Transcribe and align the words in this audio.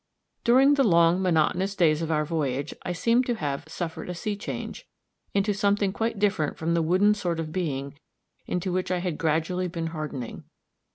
During 0.43 0.73
the 0.73 0.83
long, 0.83 1.21
monotonous 1.21 1.75
days 1.75 2.01
of 2.01 2.09
our 2.11 2.25
voyage, 2.25 2.73
I 2.81 2.91
seemed 2.91 3.27
to 3.27 3.35
have 3.35 3.65
"Suffered 3.67 4.09
a 4.09 4.15
sea 4.15 4.35
change" 4.35 4.87
into 5.35 5.53
something 5.53 5.93
quite 5.93 6.17
different 6.17 6.57
from 6.57 6.73
the 6.73 6.81
wooden 6.81 7.13
sort 7.13 7.39
of 7.39 7.51
being 7.51 7.99
into 8.47 8.71
which 8.73 8.89
I 8.89 8.97
had 8.97 9.19
gradually 9.19 9.67
been 9.67 9.87
hardening. 9.93 10.45